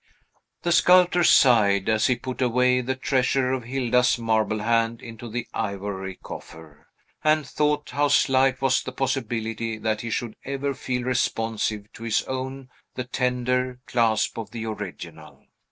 The 0.63 0.71
sculptor 0.71 1.23
sighed 1.23 1.87
as 1.87 2.07
he 2.07 2.15
put 2.15 2.41
away 2.41 2.81
the 2.81 2.95
treasure 2.95 3.51
of 3.51 3.65
Hilda's 3.65 4.17
marble 4.17 4.57
hand 4.57 4.99
into 4.99 5.29
the 5.29 5.47
ivory 5.53 6.15
coffer, 6.23 6.87
and 7.23 7.45
thought 7.47 7.91
how 7.91 8.07
slight 8.07 8.63
was 8.63 8.81
the 8.81 8.93
possibility 8.93 9.77
that 9.77 10.01
he 10.01 10.09
should 10.09 10.35
ever 10.43 10.73
feel 10.73 11.03
responsive 11.03 11.85
to 11.93 12.01
his 12.01 12.23
own 12.23 12.71
the 12.95 13.03
tender 13.03 13.79
clasp 13.85 14.39
of 14.39 14.49
the 14.49 14.65
original. 14.65 15.45